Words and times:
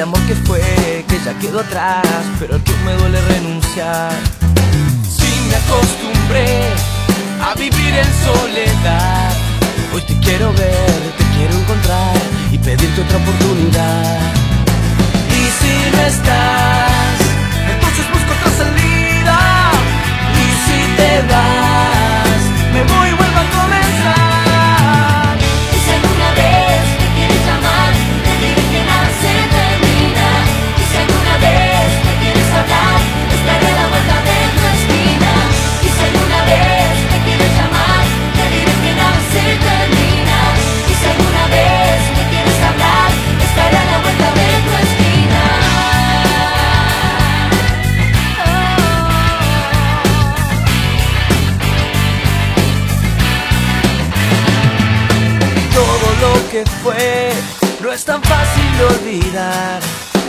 el 0.00 0.04
amor 0.04 0.20
que 0.26 0.34
fue, 0.34 1.04
que 1.08 1.18
ya 1.26 1.38
quedó 1.38 1.60
atrás, 1.60 2.06
pero 2.38 2.56
yo 2.56 2.74
me 2.86 2.92
duele 2.94 3.20
renunciar. 3.20 4.10
Si 5.04 5.28
me 5.46 5.56
acostumbré 5.56 6.72
a 7.44 7.54
vivir 7.54 7.94
en 8.02 8.10
soledad, 8.24 9.30
hoy 9.92 10.00
te 10.08 10.18
quiero 10.20 10.54
ver, 10.54 11.00
te 11.18 11.24
quiero 11.36 11.52
encontrar 11.52 12.16
y 12.50 12.56
pedirte 12.56 13.02
otra 13.02 13.18
oportunidad. 13.18 14.20
Y 15.38 15.42
si 15.60 15.74
no 15.94 16.02
estás, 16.06 17.20
entonces 17.70 18.04
busco 18.10 18.32
otra 18.38 18.52
salida. 18.56 19.38
Y 20.40 20.46
si 20.64 20.78
te 20.96 21.12
vas, 21.30 22.40
me 22.72 22.82
voy 22.90 23.08
y 23.10 23.12
vuelvo 23.12 23.39
que 56.50 56.64
fue, 56.82 57.30
no 57.80 57.92
es 57.92 58.04
tan 58.04 58.20
fácil 58.22 58.64
de 58.78 58.84
olvidar. 58.84 59.80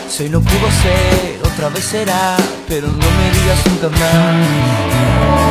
Soy 0.07 0.29
no 0.29 0.39
pudo 0.39 0.67
ser, 0.83 1.41
otra 1.43 1.69
vez 1.69 1.83
será, 1.83 2.37
pero 2.67 2.87
no 2.87 3.07
me 3.17 3.27
digas 3.37 3.59
nunca 3.65 3.89
más. 3.89 4.35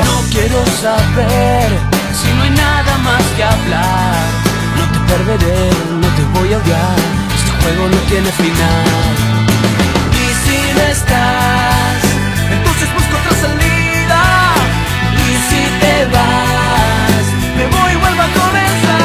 No 0.06 0.22
quiero 0.30 0.64
saber 0.80 1.68
si 2.14 2.32
no 2.34 2.42
hay 2.44 2.50
nada 2.50 2.98
más 2.98 3.22
que 3.36 3.42
hablar. 3.42 4.14
No 4.76 4.84
te 4.92 4.98
perderé, 5.12 5.70
no 6.02 6.08
te 6.16 6.22
voy 6.38 6.52
a 6.52 6.58
odiar. 6.58 6.98
Este 7.36 7.50
juego 7.62 7.88
no 7.88 7.98
tiene 8.08 8.30
final. 8.30 9.12
Y 10.22 10.26
si 10.44 10.72
no 10.74 10.82
estás, 10.82 11.98
entonces 12.52 12.88
busco 12.94 13.16
otra 13.16 13.34
salida. 13.48 14.22
Y 15.18 15.30
si 15.48 15.62
te 15.80 16.04
vas, 16.14 17.24
me 17.56 17.66
voy 17.66 17.92
y 17.92 17.96
vuelvo 17.96 18.22
a 18.22 18.30
comenzar. 18.40 18.99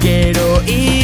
Quiero 0.00 0.60
irme 0.66 0.99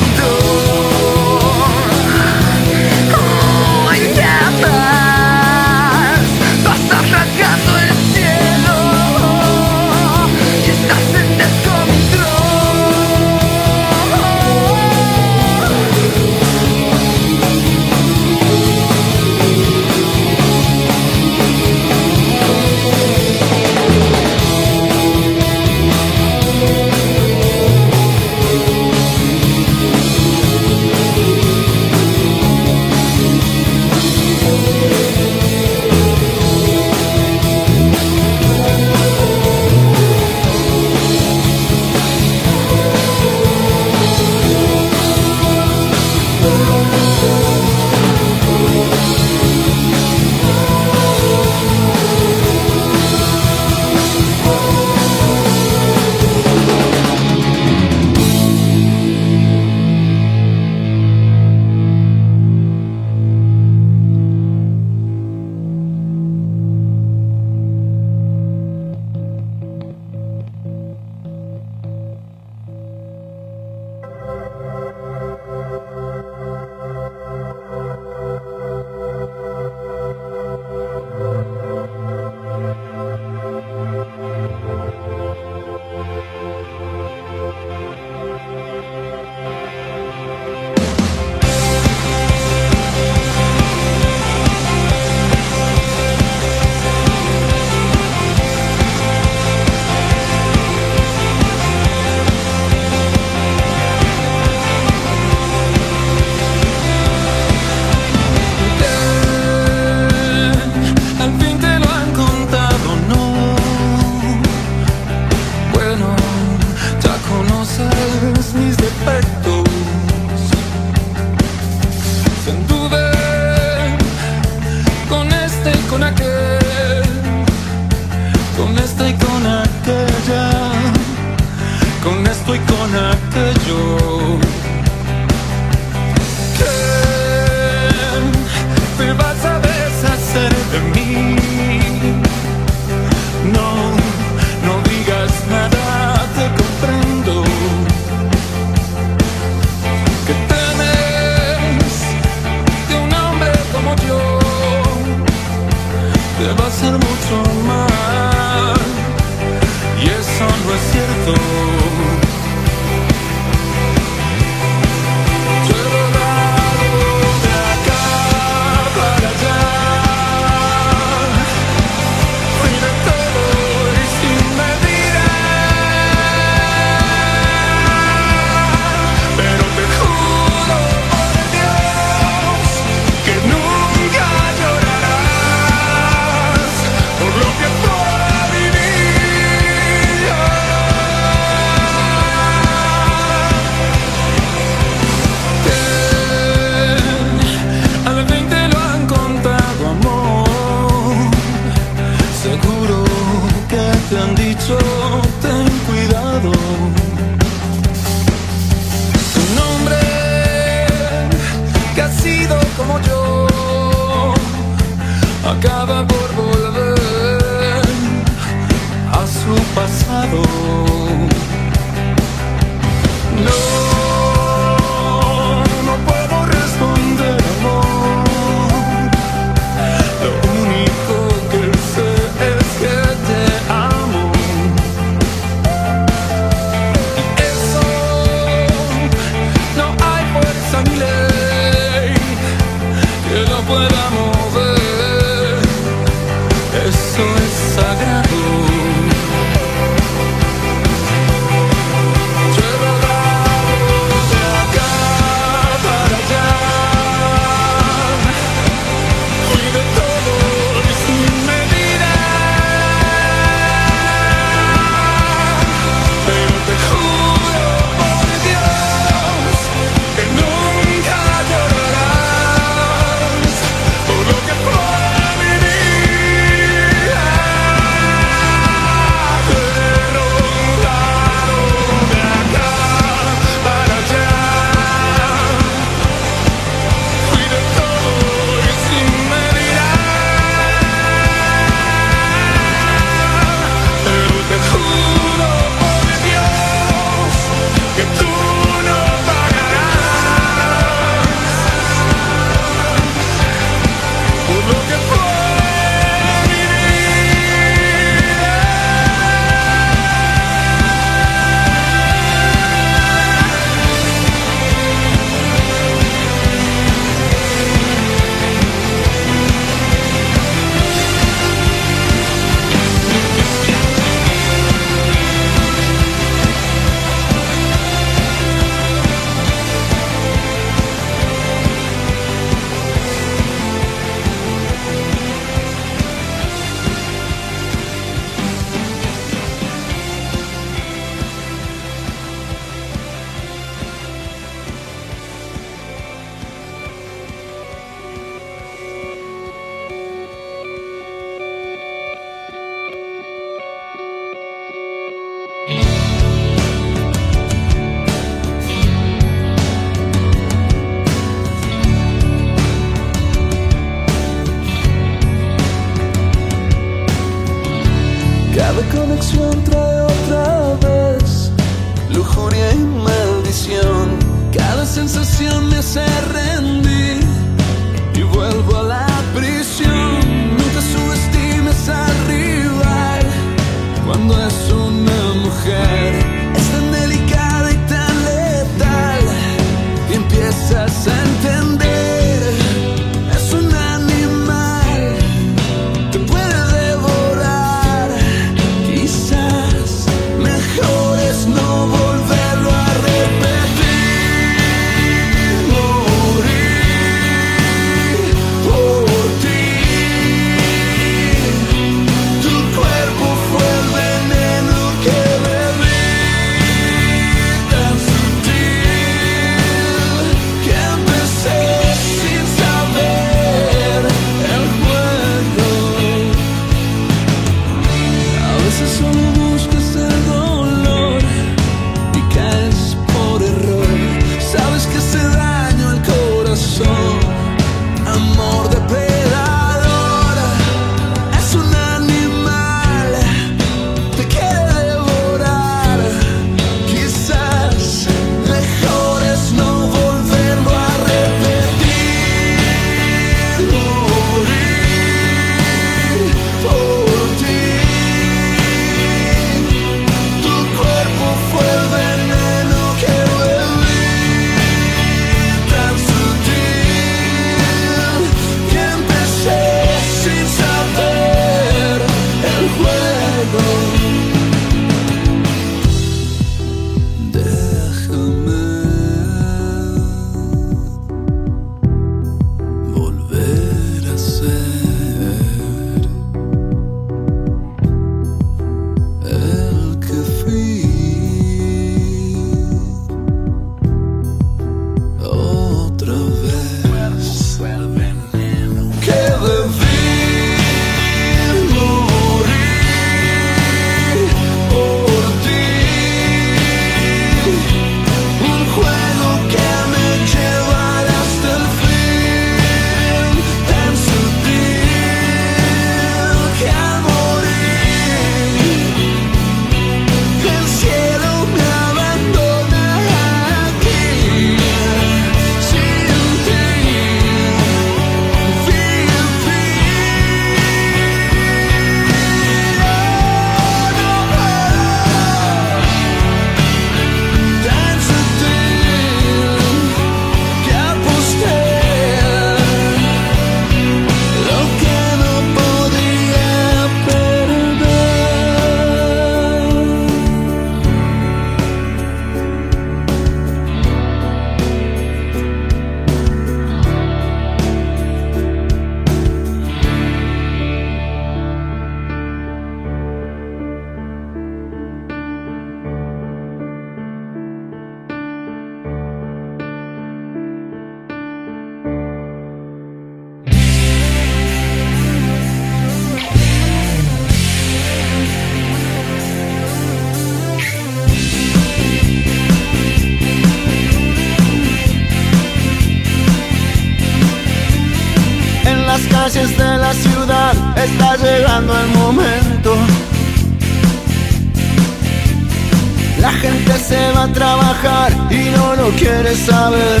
se 596.90 597.12
va 597.12 597.22
a 597.22 597.32
trabajar 597.32 598.10
y 598.30 598.42
no 598.56 598.74
lo 598.74 598.88
quiere 599.00 599.32
saber. 599.36 600.00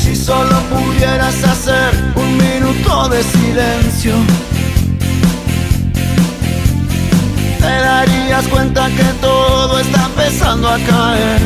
Si 0.00 0.14
solo 0.14 0.56
pudieras 0.74 1.36
hacer 1.42 1.90
un 2.14 2.30
minuto 2.46 3.08
de 3.08 3.20
silencio, 3.34 4.14
te 7.62 7.74
darías 7.90 8.46
cuenta 8.54 8.86
que 8.98 9.08
todo 9.20 9.80
está 9.80 10.00
empezando 10.10 10.68
a 10.68 10.78
caer. 10.90 11.42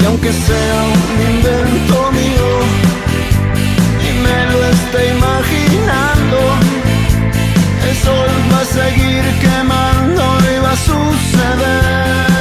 Y 0.00 0.04
aunque 0.08 0.32
sea 0.48 0.78
un 0.96 1.16
invento 1.34 1.96
mío 2.20 2.50
y 4.06 4.10
me 4.24 4.38
lo 4.50 4.58
esté 4.74 5.00
imaginando, 5.16 6.59
el 7.90 7.96
sol 7.96 8.28
va 8.52 8.60
a 8.60 8.64
seguir 8.64 9.22
quemando 9.40 10.22
y 10.52 10.58
va 10.60 10.72
a 10.72 10.76
suceder. 10.76 12.39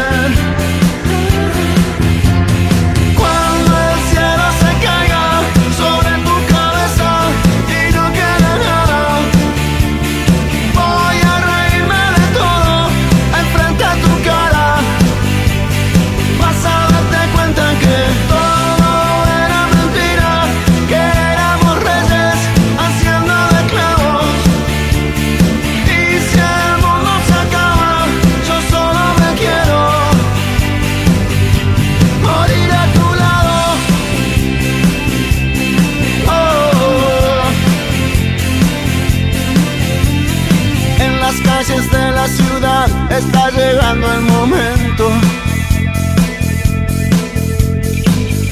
Calles 41.60 41.92
de 41.92 42.12
la 42.12 42.26
ciudad 42.26 42.88
está 43.12 43.50
llegando 43.52 44.14
el 44.14 44.22
momento. 44.22 45.12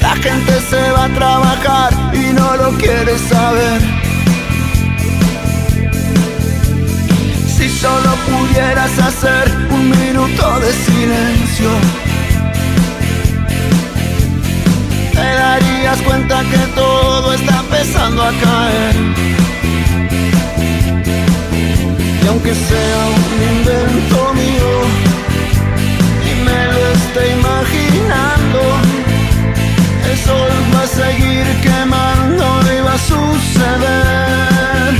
La 0.01 0.13
gente 0.15 0.53
se 0.69 0.91
va 0.91 1.05
a 1.05 1.09
trabajar 1.09 1.93
y 2.13 2.33
no 2.33 2.57
lo 2.57 2.77
quiere 2.77 3.17
saber. 3.17 3.79
Si 7.55 7.69
solo 7.69 8.11
pudieras 8.29 8.99
hacer 8.99 9.55
un 9.69 9.89
minuto 9.89 10.59
de 10.59 10.73
silencio, 10.73 11.69
te 15.13 15.29
darías 15.45 16.01
cuenta 16.01 16.41
que 16.41 16.61
todo 16.75 17.33
está 17.33 17.59
empezando 17.59 18.21
a 18.21 18.31
caer. 18.31 19.46
Aunque 22.37 22.53
sea 22.53 22.99
un 23.15 23.41
invento 23.57 24.33
mío 24.35 24.71
y 26.23 26.31
me 26.45 26.61
lo 26.71 26.81
esté 26.91 27.31
imaginando, 27.31 28.61
el 30.07 30.17
sol 30.19 30.51
va 30.71 30.83
a 30.83 30.85
seguir 30.85 31.45
quemando 31.63 32.45
y 32.71 32.79
va 32.81 32.93
a 32.93 32.99
suceder. 32.99 34.91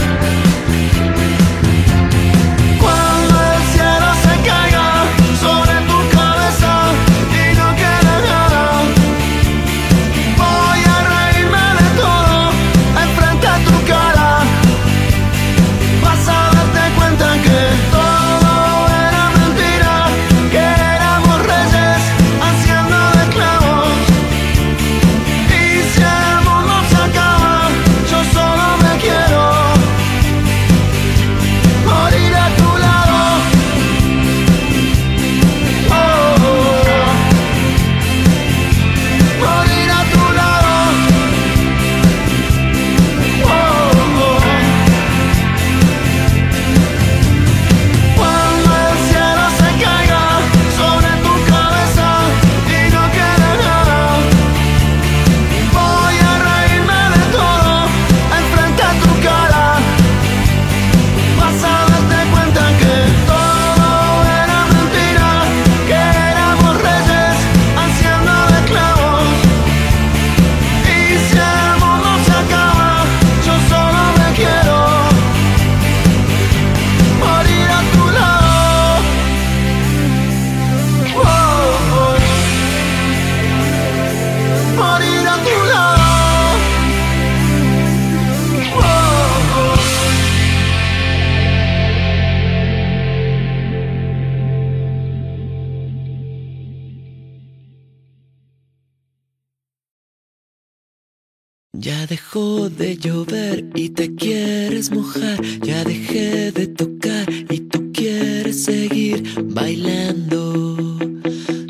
Ya 101.80 102.08
dejó 102.08 102.70
de 102.72 102.98
llover 102.98 103.70
y 103.76 103.90
te 103.90 104.16
quieres 104.16 104.90
mojar. 104.90 105.40
Ya 105.62 105.84
dejé 105.84 106.52
de 106.52 106.66
tocar 106.66 107.32
y 107.52 107.60
tú 107.60 107.92
quieres 107.94 108.64
seguir 108.64 109.24
bailando 109.44 110.98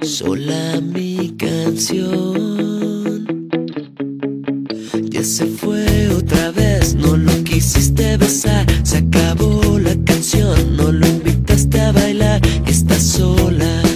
sola 0.01 0.79
mi 0.81 1.35
canción. 1.37 2.47
Ya 5.09 5.23
se 5.25 5.45
fue 5.45 6.07
otra 6.15 6.51
vez, 6.51 6.95
no 6.95 7.17
lo 7.17 7.43
quisiste 7.43 8.15
besar. 8.15 8.65
Se 8.83 8.99
acabó 8.99 9.77
la 9.77 9.93
canción, 10.05 10.77
no 10.77 10.89
lo 10.89 11.05
invitaste 11.05 11.81
a 11.81 11.91
bailar. 11.91 12.41
Estás 12.65 13.03
sola 13.03 13.86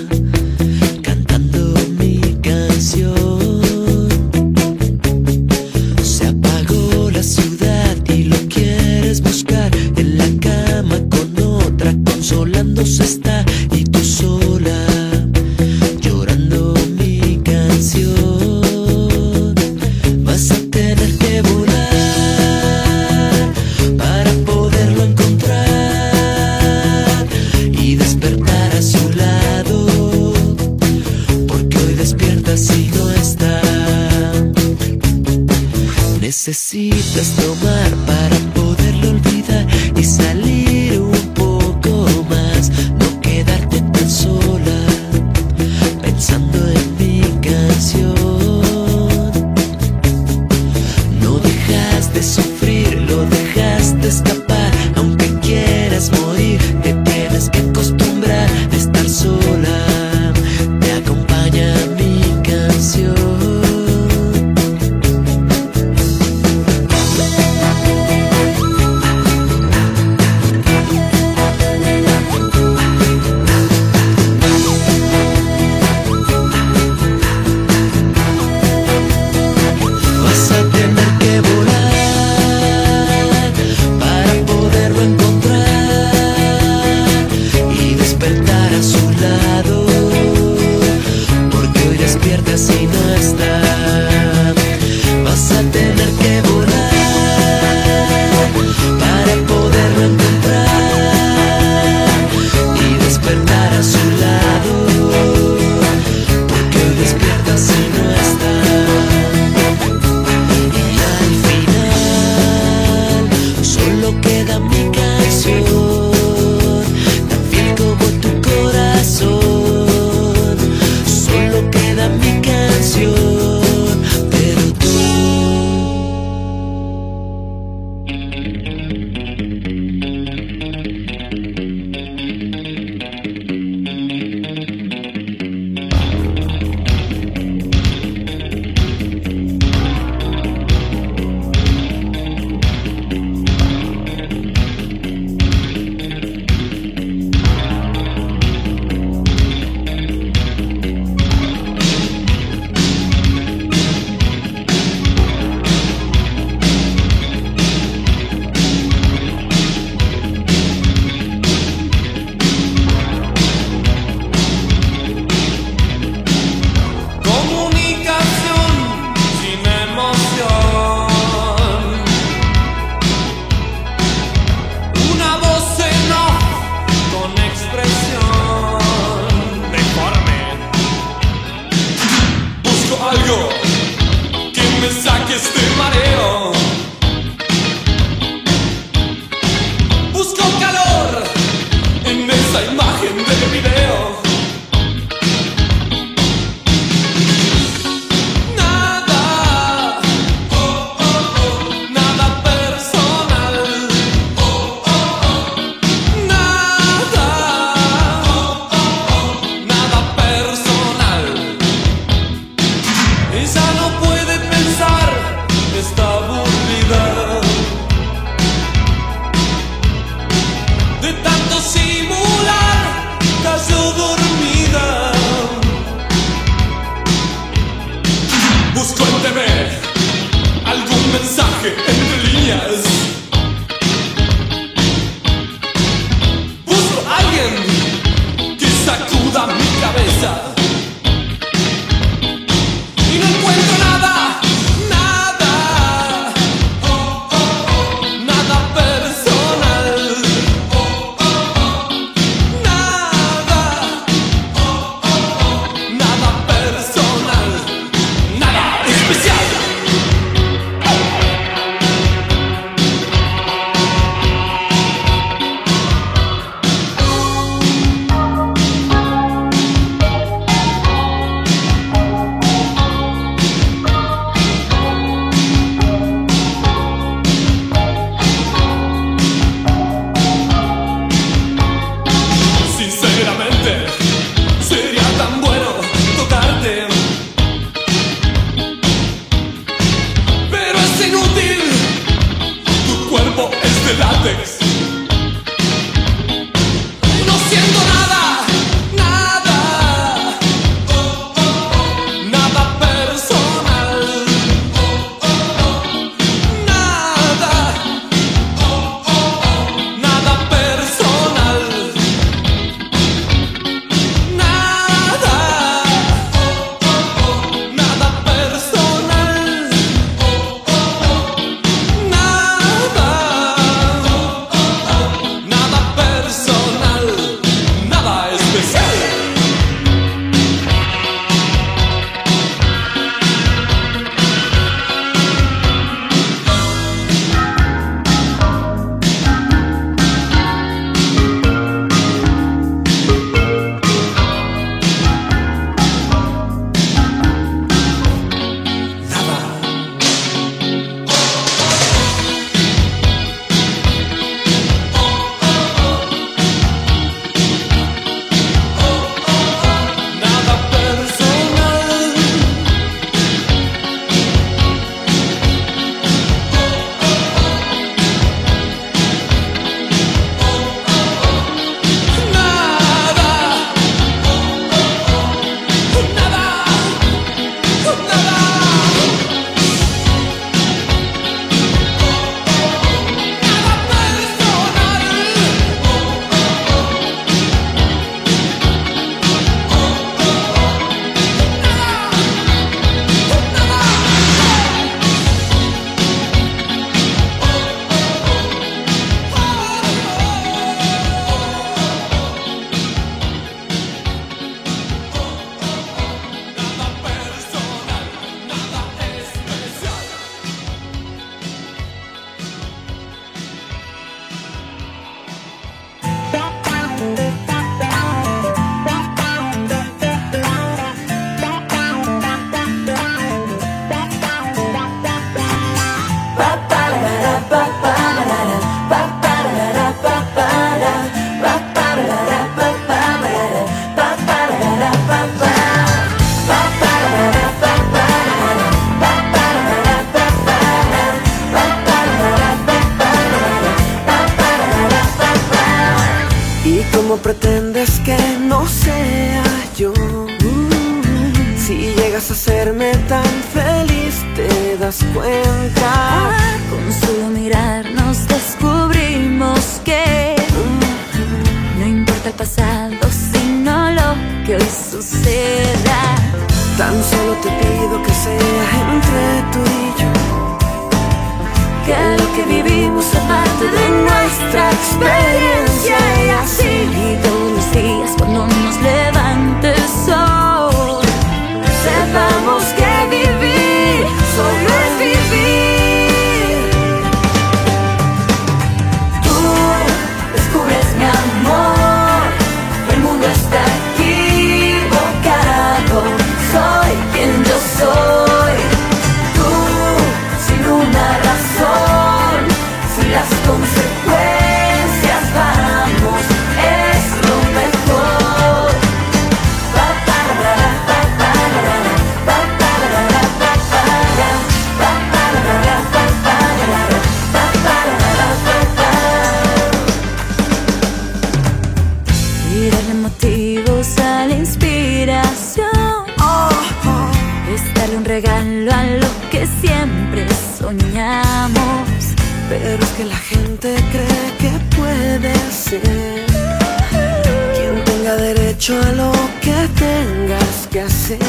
hacer. 540.84 541.20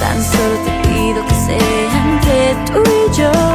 Tan 0.00 0.22
solo 0.22 0.54
te 0.64 0.88
pido 0.88 1.26
que 1.26 1.34
sea 1.34 2.04
entre 2.04 2.72
tú 2.72 2.82
y 2.82 3.16
yo. 3.16 3.51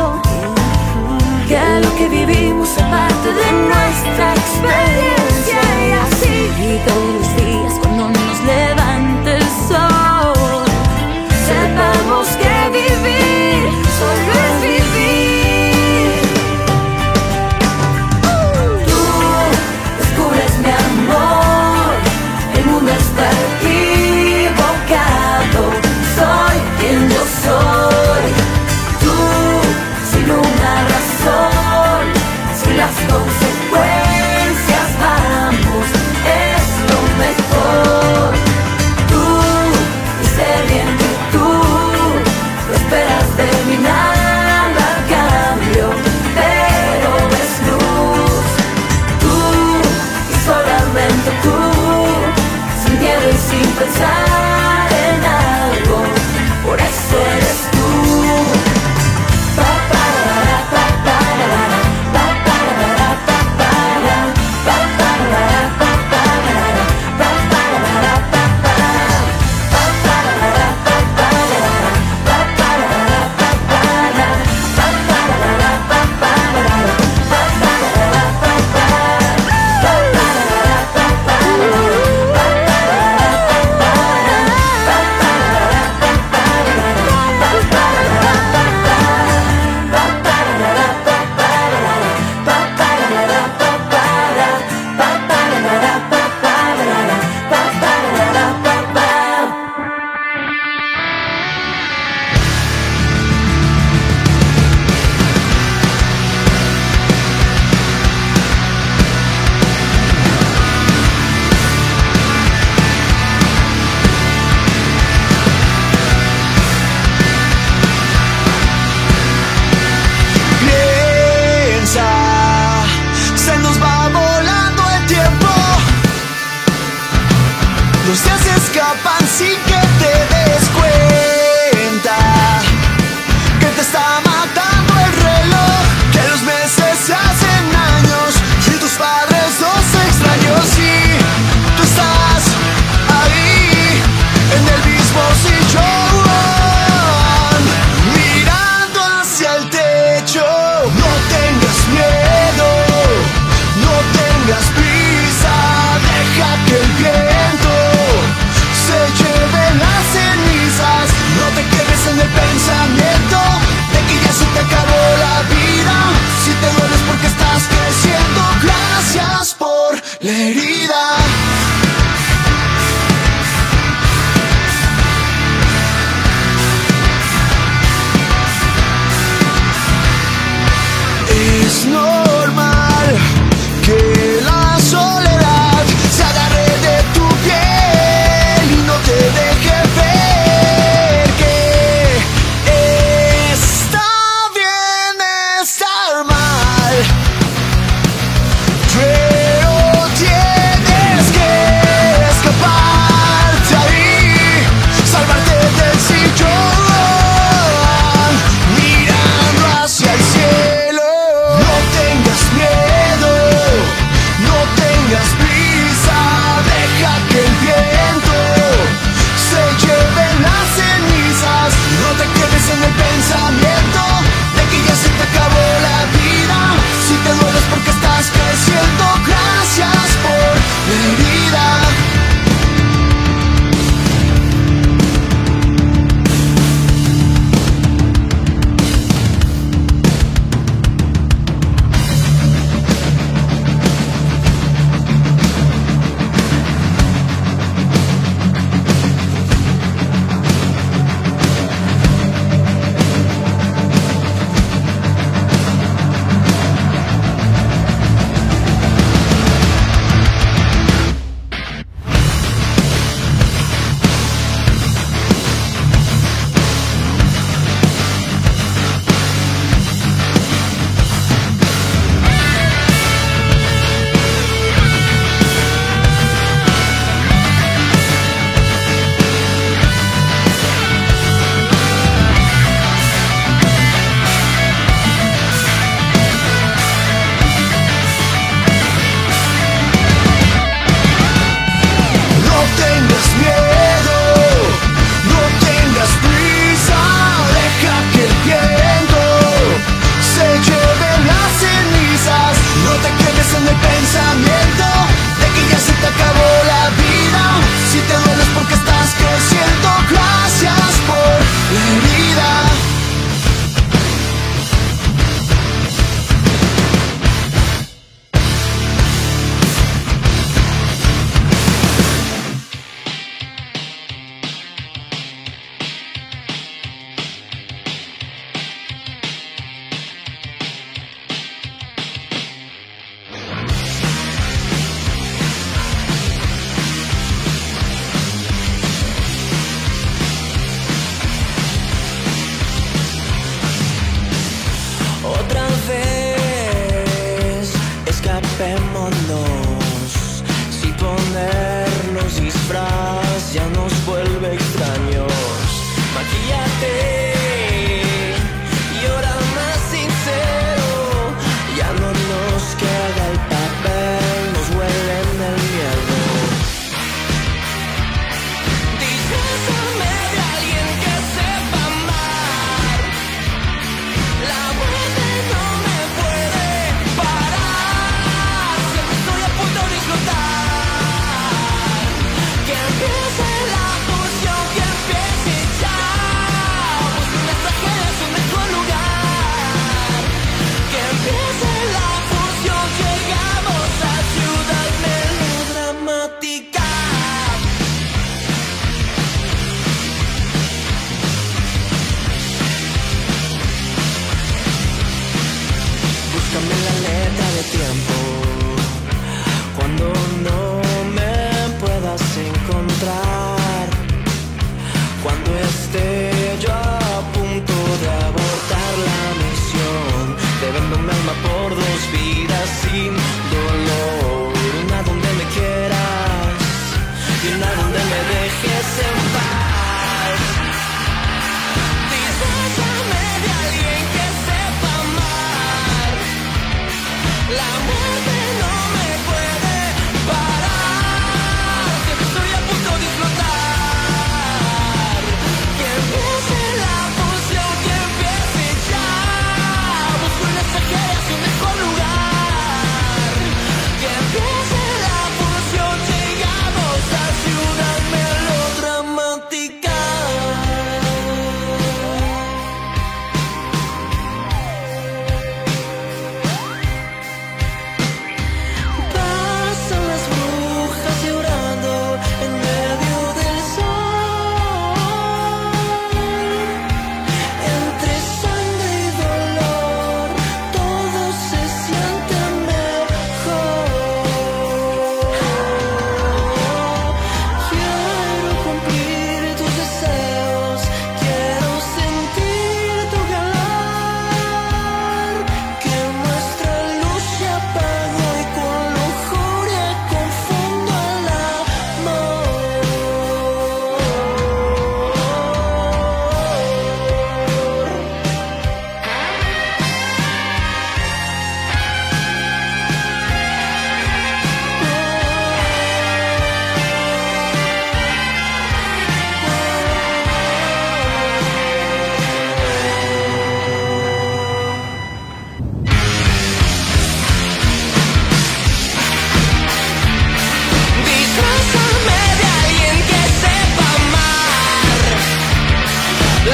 misschien 422.97 423.15
door 423.51 423.66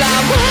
I'm 0.05 0.42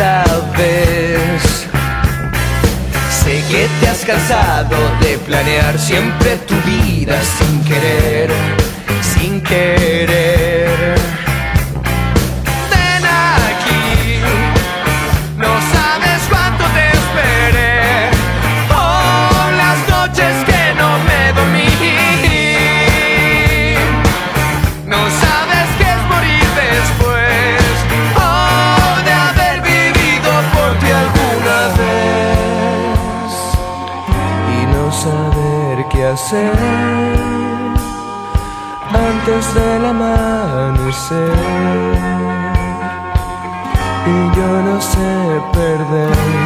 esta. 0.00 0.24
Sé 3.22 3.42
que 3.50 3.68
te 3.80 3.88
has 3.88 4.04
cansado 4.04 4.76
de 5.00 5.18
planear 5.18 5.78
siempre 5.78 6.36
tu 6.48 6.54
vida 6.62 7.18
sin 7.38 7.62
querer, 7.64 8.30
sin 9.14 9.40
querer. 9.42 10.19
antes 39.30 39.54
del 39.54 39.86
amanecer 39.86 41.32
y 44.06 44.36
yo 44.36 44.62
no 44.62 44.80
sé 44.80 45.40
perder. 45.52 46.39